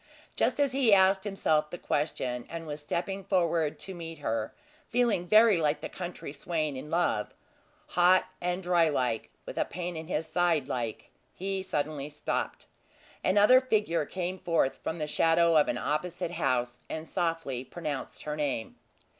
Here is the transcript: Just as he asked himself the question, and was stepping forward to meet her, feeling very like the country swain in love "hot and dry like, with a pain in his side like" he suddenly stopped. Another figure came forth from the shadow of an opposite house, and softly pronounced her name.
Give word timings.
Just 0.35 0.59
as 0.59 0.71
he 0.71 0.95
asked 0.95 1.25
himself 1.25 1.69
the 1.69 1.77
question, 1.77 2.47
and 2.49 2.65
was 2.65 2.81
stepping 2.81 3.23
forward 3.23 3.77
to 3.77 3.93
meet 3.93 4.17
her, 4.17 4.51
feeling 4.89 5.27
very 5.27 5.57
like 5.61 5.81
the 5.81 5.89
country 5.89 6.33
swain 6.33 6.75
in 6.75 6.89
love 6.89 7.35
"hot 7.89 8.25
and 8.41 8.63
dry 8.63 8.89
like, 8.89 9.29
with 9.45 9.59
a 9.59 9.65
pain 9.65 9.95
in 9.95 10.07
his 10.07 10.25
side 10.25 10.67
like" 10.67 11.11
he 11.35 11.61
suddenly 11.61 12.09
stopped. 12.09 12.65
Another 13.23 13.61
figure 13.61 14.07
came 14.07 14.39
forth 14.39 14.79
from 14.81 14.97
the 14.97 15.05
shadow 15.05 15.55
of 15.55 15.67
an 15.67 15.77
opposite 15.77 16.31
house, 16.31 16.81
and 16.89 17.07
softly 17.07 17.63
pronounced 17.63 18.23
her 18.23 18.35
name. 18.35 18.77